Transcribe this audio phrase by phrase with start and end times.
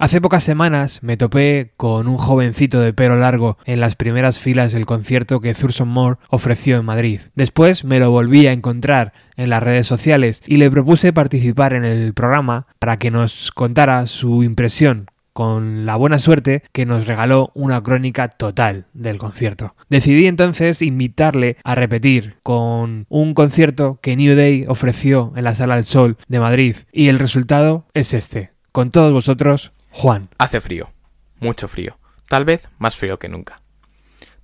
[0.00, 4.70] Hace pocas semanas me topé con un jovencito de pelo largo en las primeras filas
[4.70, 7.20] del concierto que Thurston Moore ofreció en Madrid.
[7.34, 11.84] Después me lo volví a encontrar en las redes sociales y le propuse participar en
[11.84, 17.50] el programa para que nos contara su impresión con la buena suerte que nos regaló
[17.54, 19.74] una crónica total del concierto.
[19.88, 25.74] Decidí entonces invitarle a repetir con un concierto que New Day ofreció en la Sala
[25.74, 28.52] del Sol de Madrid y el resultado es este.
[28.70, 30.28] Con todos vosotros, Juan.
[30.38, 30.92] Hace frío,
[31.40, 31.98] mucho frío,
[32.28, 33.62] tal vez más frío que nunca.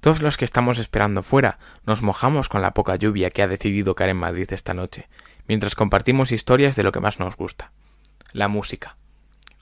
[0.01, 3.95] Todos los que estamos esperando fuera nos mojamos con la poca lluvia que ha decidido
[3.95, 5.09] caer en Madrid esta noche,
[5.47, 7.71] mientras compartimos historias de lo que más nos gusta,
[8.33, 8.97] la música.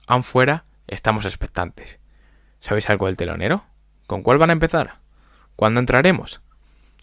[0.07, 1.99] Aún fuera, estamos expectantes.
[2.59, 3.63] ¿Sabéis algo del telonero?
[4.07, 4.95] ¿Con cuál van a empezar?
[5.55, 6.41] ¿Cuándo entraremos?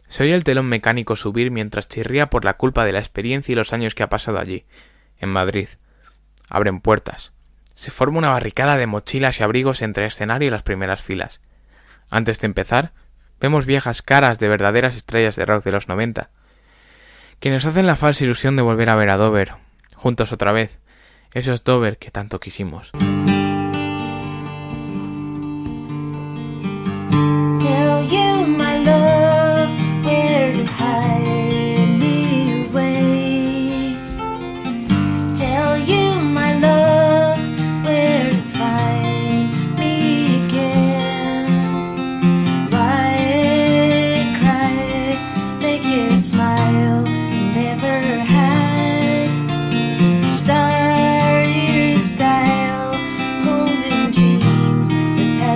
[0.08, 3.54] Se oye el telón mecánico subir mientras chirría por la culpa de la experiencia y
[3.54, 4.64] los años que ha pasado allí,
[5.16, 5.68] en Madrid.
[6.48, 7.32] Abren puertas,
[7.74, 11.40] se forma una barricada de mochilas y abrigos entre el escenario y las primeras filas.
[12.10, 12.92] Antes de empezar,
[13.40, 16.30] vemos viejas caras de verdaderas estrellas de rock de los noventa,
[17.38, 19.54] que nos hacen la falsa ilusión de volver a ver a Dover,
[19.94, 20.78] juntos otra vez,
[21.32, 22.90] esos Dover que tanto quisimos.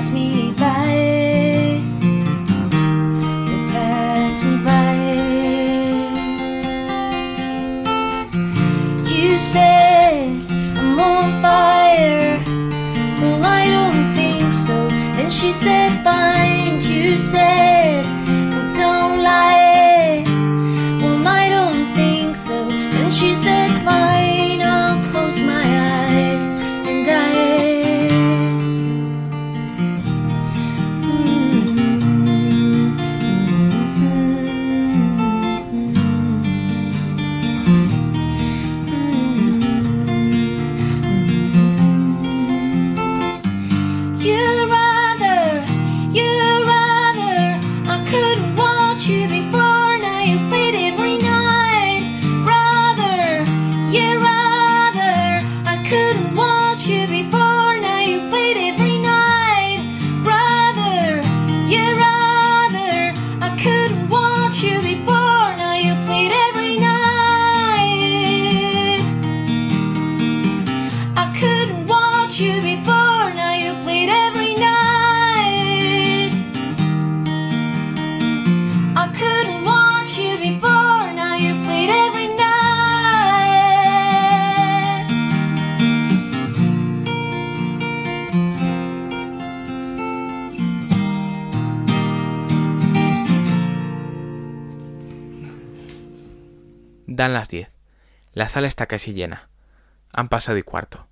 [0.05, 1.81] pass me by,
[3.49, 4.95] will pass me by.
[9.09, 10.43] You said
[10.77, 12.39] I'm on fire,
[13.23, 14.89] well I don't think so.
[15.19, 17.84] And she said, "Fine," you said.
[98.45, 99.49] La sala está casi llena.
[100.13, 101.07] Han pasado y cuarto.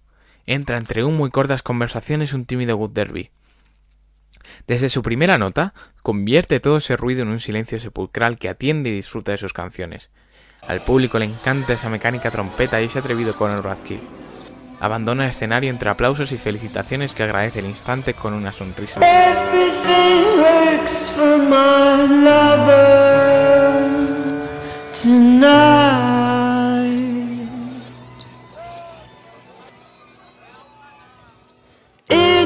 [0.45, 3.31] Entra entre humo y cortas conversaciones un tímido Wood Derby.
[4.67, 5.73] Desde su primera nota,
[6.03, 10.11] convierte todo ese ruido en un silencio sepulcral que atiende y disfruta de sus canciones.
[10.69, 14.01] Al público le encanta esa mecánica trompeta y ese atrevido Conor Radkill.
[14.79, 19.01] Abandona el escenario entre aplausos y felicitaciones que agradece el instante con una sonrisa.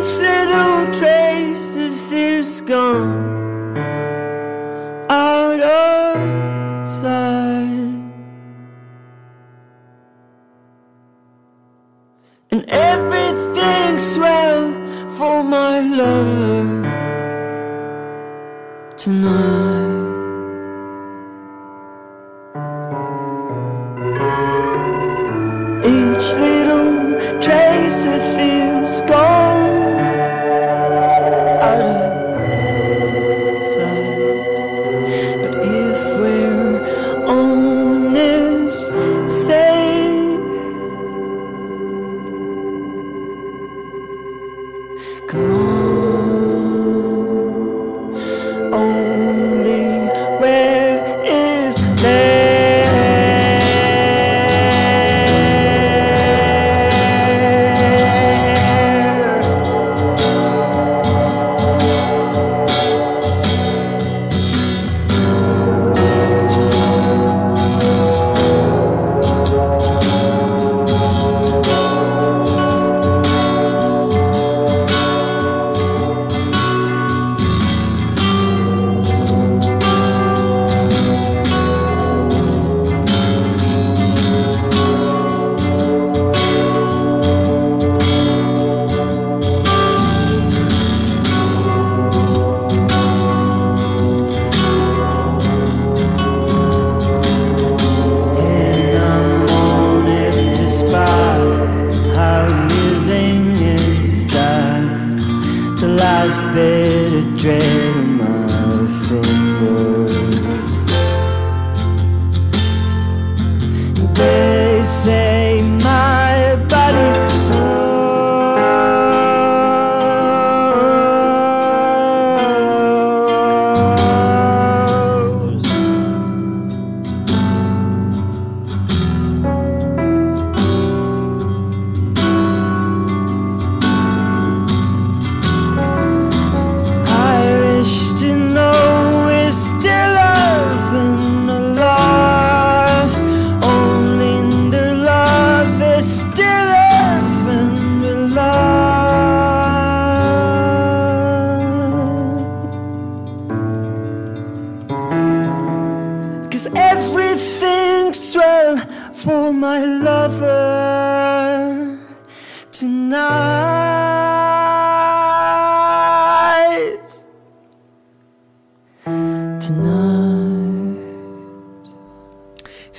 [0.06, 3.76] Each little trace of fear's gone
[5.10, 8.04] out of sight,
[12.52, 14.70] and everything's well
[15.18, 16.84] for my love
[18.96, 20.04] tonight.
[25.84, 29.75] Each little trace of fear's gone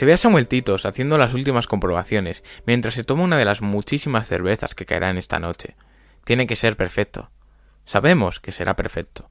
[0.08, 4.26] ve a Samuel Titos haciendo las últimas comprobaciones mientras se toma una de las muchísimas
[4.26, 5.76] cervezas que caerán esta noche.
[6.24, 7.30] Tiene que ser perfecto.
[7.84, 9.30] Sabemos que será perfecto.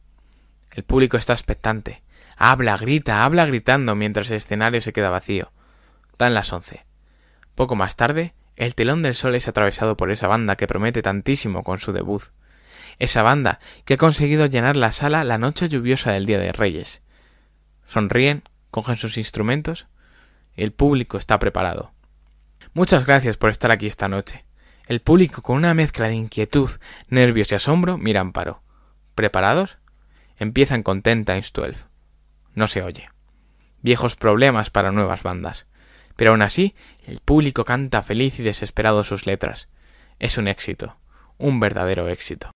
[0.74, 2.02] El público está expectante.
[2.36, 5.50] Habla, grita, habla gritando mientras el escenario se queda vacío.
[6.18, 6.84] Dan las once.
[7.54, 11.64] Poco más tarde, el telón del sol es atravesado por esa banda que promete tantísimo
[11.64, 12.24] con su debut.
[12.98, 17.00] Esa banda que ha conseguido llenar la sala la noche lluviosa del Día de Reyes.
[17.86, 19.86] Sonríen, cogen sus instrumentos.
[20.56, 21.92] El público está preparado.
[22.72, 24.44] Muchas gracias por estar aquí esta noche.
[24.86, 26.70] El público con una mezcla de inquietud,
[27.08, 28.62] nervios y asombro mira Amparo.
[29.14, 29.76] ¿Preparados?
[30.38, 31.78] Empiezan con Ten Times Twelve.
[32.54, 33.10] No se oye.
[33.82, 35.66] Viejos problemas para nuevas bandas.
[36.16, 36.74] Pero aún así,
[37.04, 39.68] el público canta feliz y desesperado sus letras.
[40.18, 40.96] Es un éxito,
[41.36, 42.50] un verdadero éxito.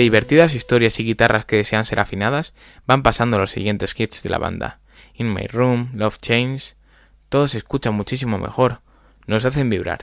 [0.00, 2.54] Entre divertidas historias y guitarras que desean ser afinadas,
[2.86, 4.80] van pasando los siguientes hits de la banda.
[5.12, 6.74] In My Room, Love Change,
[7.28, 8.80] todos se escuchan muchísimo mejor,
[9.26, 10.00] nos hacen vibrar.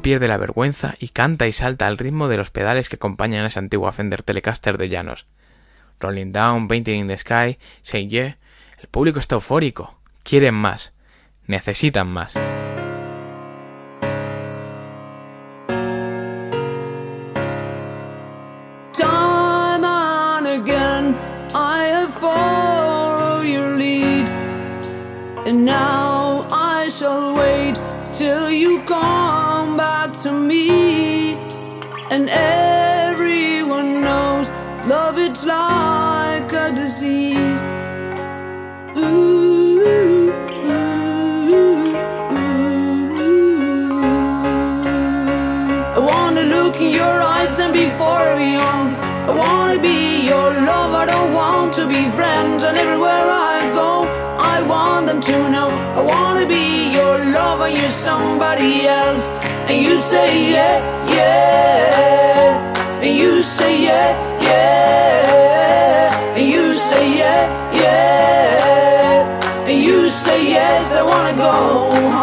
[0.00, 3.48] Pierde la vergüenza y canta y salta al ritmo de los pedales que acompañan a
[3.48, 5.26] esa antigua Fender Telecaster de llanos.
[6.00, 8.38] Rolling Down, Painting in the Sky, Say Yeah.
[8.78, 9.98] El público está eufórico.
[10.22, 10.94] Quieren más.
[11.46, 12.34] Necesitan más.
[32.12, 34.48] And everyone knows
[34.88, 37.60] love it's like a disease.
[38.98, 40.32] Ooh, ooh,
[41.54, 41.94] ooh.
[45.94, 48.88] I wanna look in your eyes and be forever young.
[49.30, 50.92] I wanna be your love.
[50.92, 52.64] I don't want to be friends.
[52.64, 54.02] And everywhere I go,
[54.52, 55.68] I want them to know.
[56.00, 59.39] I wanna be your love and you're somebody else.
[59.70, 63.00] And you say yeah, yeah.
[63.00, 64.10] And you say yeah,
[64.42, 66.34] yeah.
[66.34, 69.68] And you say yeah, yeah.
[69.68, 70.92] And you say yes.
[70.92, 72.19] I wanna go home.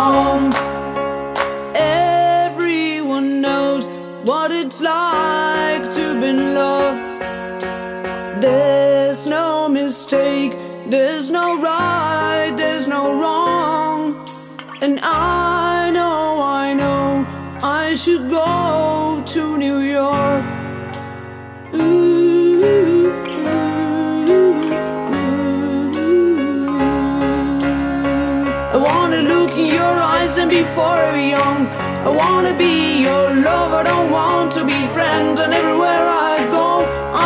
[30.78, 31.62] Forever young.
[32.08, 33.72] I wanna be your love.
[33.82, 35.40] I don't want to be friends.
[35.44, 36.68] And everywhere I go,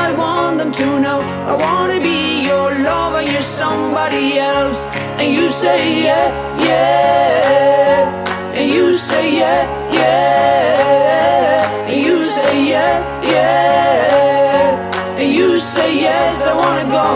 [0.04, 1.20] I want them to know.
[1.52, 2.20] I wanna be
[2.52, 4.80] your love and you're somebody else.
[5.20, 6.28] And you say yeah,
[6.68, 8.58] yeah.
[8.58, 9.62] And you say yeah,
[10.00, 11.90] yeah.
[11.90, 12.94] And you say yeah,
[13.34, 15.20] yeah.
[15.20, 16.34] And you say yes.
[16.52, 17.08] I wanna go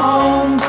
[0.00, 0.63] home.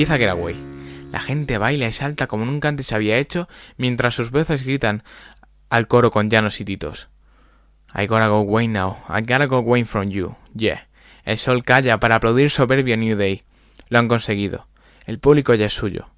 [0.00, 0.56] Empieza Getaway.
[1.12, 5.02] La gente baila y salta como nunca antes se había hecho mientras sus voces gritan
[5.68, 7.10] al coro con llanos y titos.
[7.94, 10.88] I gotta go away now, I gotta go away from you, yeah.
[11.24, 13.42] El sol calla para aplaudir soberbio New Day.
[13.90, 14.68] Lo han conseguido.
[15.04, 16.08] El público ya es suyo.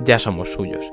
[0.00, 0.84] Ya somos suyos.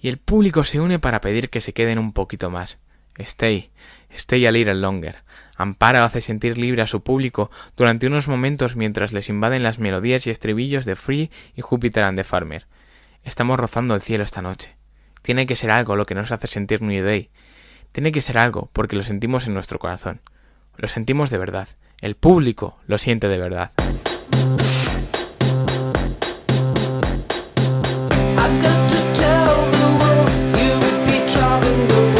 [0.00, 2.78] y el público se une para pedir que se queden un poquito más.
[3.18, 3.70] Stay,
[4.10, 5.16] stay a little longer.
[5.56, 10.26] Amparo hace sentir libre a su público durante unos momentos mientras les invaden las melodías
[10.26, 12.66] y estribillos de Free y Júpiter and the Farmer.
[13.24, 14.76] Estamos rozando el cielo esta noche.
[15.22, 17.28] Tiene que ser algo lo que nos hace sentir New Day.
[17.92, 20.20] Tiene que ser algo porque lo sentimos en nuestro corazón.
[20.76, 21.68] Lo sentimos de verdad.
[22.00, 23.72] El público lo siente de verdad.
[31.78, 32.17] you.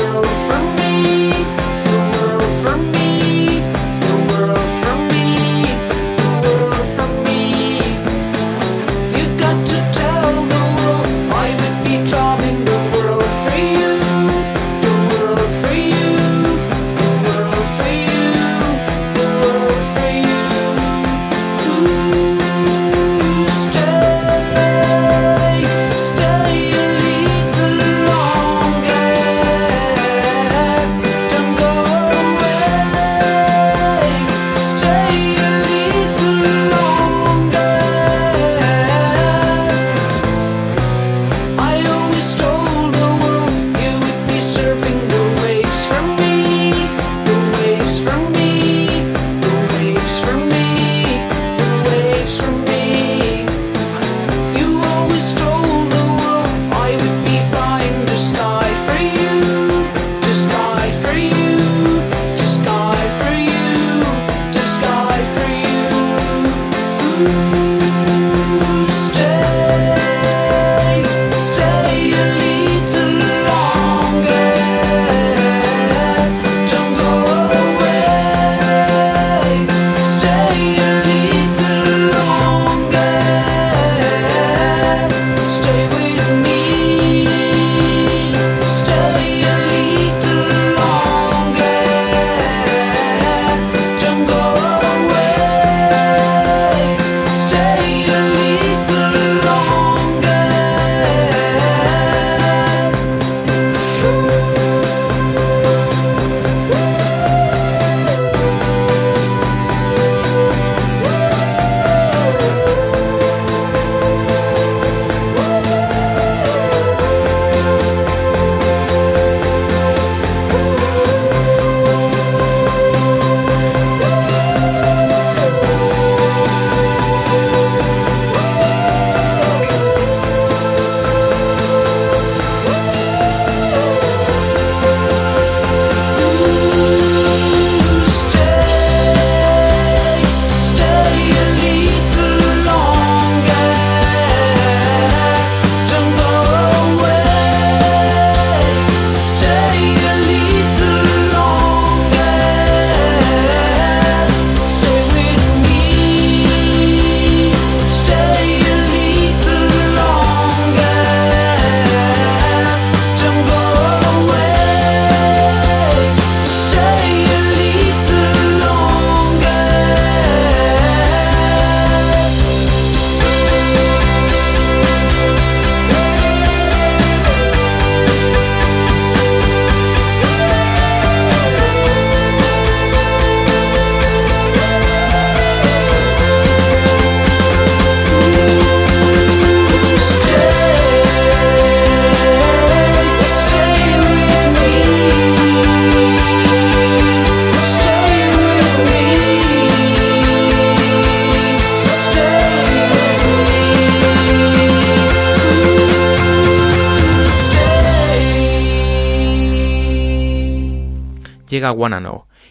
[211.48, 212.02] llega Wanna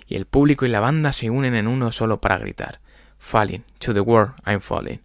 [0.07, 2.79] y el público y la banda se unen en uno solo para gritar:
[3.17, 5.01] Falling, to the world, I'm falling.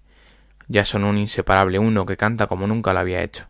[0.68, 3.46] Ya son un inseparable uno que canta como nunca lo había hecho.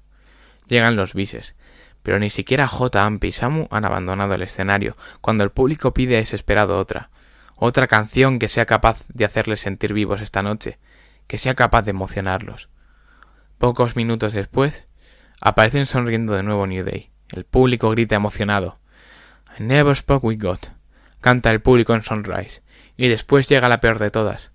[0.66, 1.54] Llegan los bises,
[2.02, 3.04] pero ni siquiera J.
[3.04, 7.10] Amp y Samu han abandonado el escenario cuando el público pide desesperado otra.
[7.56, 10.78] Otra canción que sea capaz de hacerles sentir vivos esta noche,
[11.28, 12.68] que sea capaz de emocionarlos.
[13.58, 14.88] Pocos minutos después,
[15.40, 17.10] aparecen sonriendo de nuevo New Day.
[17.28, 18.80] El público grita emocionado.
[19.58, 20.58] Never spoke with God.
[21.20, 22.62] Canta el público en Sunrise.
[22.96, 24.52] Y después llega la peor de todas.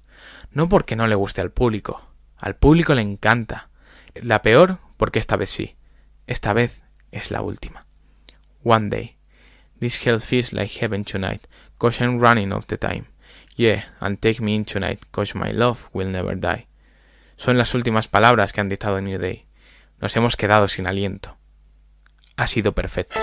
[0.52, 2.02] No porque no le guste al público.
[2.38, 3.70] Al público le encanta.
[4.16, 5.76] La peor porque esta vez sí.
[6.26, 6.82] Esta vez
[7.12, 7.86] es la última.
[8.64, 9.18] One day.
[9.80, 13.06] This hell feels like heaven tonight, cause I'm running of the time.
[13.56, 16.68] Yeah, and take me in tonight, cause my love will never die.
[17.38, 19.46] Son las últimas palabras que han dictado New Day.
[20.00, 21.38] Nos hemos quedado sin aliento.
[22.36, 23.20] Ha sido perfecto.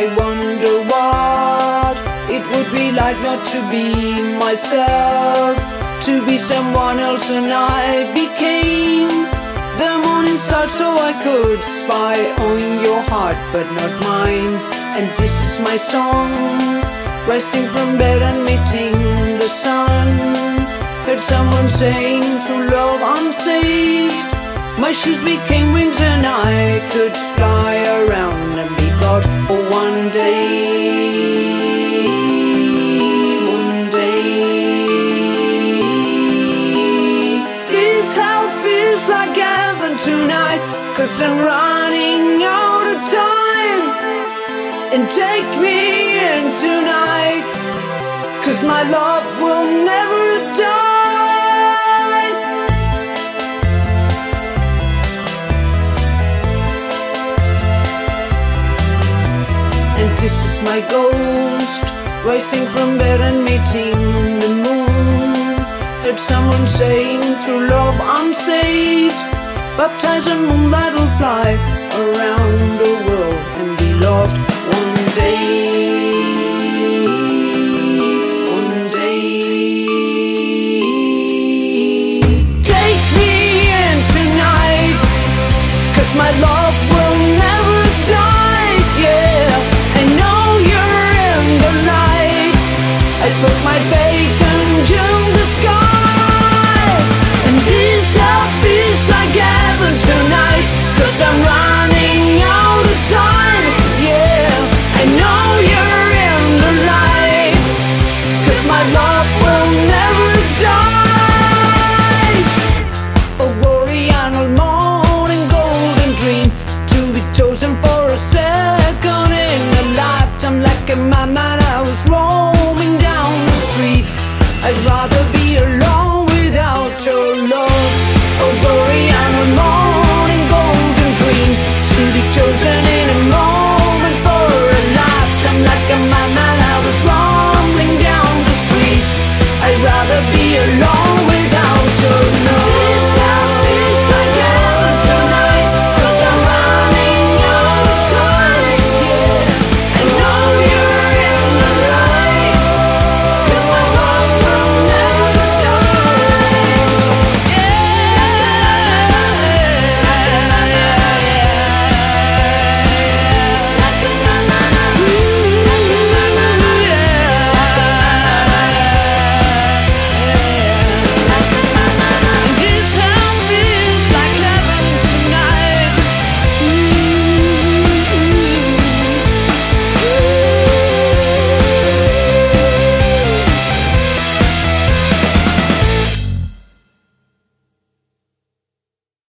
[0.00, 1.94] I wonder what
[2.32, 3.92] it would be like not to be
[4.40, 5.60] myself,
[6.06, 9.12] to be someone else, and I became
[9.76, 12.16] the morning star so I could spy
[12.48, 14.56] on your heart, but not mine.
[14.96, 16.32] And this is my song,
[17.28, 18.96] rising from bed and meeting
[19.36, 20.08] the sun.
[21.04, 24.16] Heard someone saying, through love I'm saved.
[24.80, 28.79] My shoes became wings and I could fly around
[29.10, 30.86] God for one day.
[33.58, 34.30] One day.
[37.74, 40.62] This house feels like heaven tonight.
[40.96, 42.24] Cause I'm running
[42.62, 43.82] out of time.
[44.94, 45.78] And take me
[46.30, 47.44] in tonight.
[48.44, 50.19] Cause my love will never
[60.20, 61.84] this is my ghost
[62.24, 63.96] Rising from bed and meeting
[64.44, 65.34] the moon.
[66.04, 69.20] Heard someone saying through love I'm saved
[69.78, 71.48] Baptized in moonlight will fly
[72.02, 74.49] Around the world and be loved